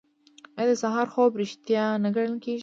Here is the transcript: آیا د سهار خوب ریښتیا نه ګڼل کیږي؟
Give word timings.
آیا 0.57 0.67
د 0.69 0.71
سهار 0.83 1.07
خوب 1.13 1.31
ریښتیا 1.41 1.85
نه 2.03 2.09
ګڼل 2.15 2.35
کیږي؟ 2.43 2.59